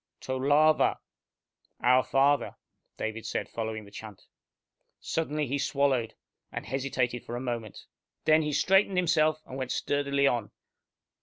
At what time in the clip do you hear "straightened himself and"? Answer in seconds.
8.51-9.57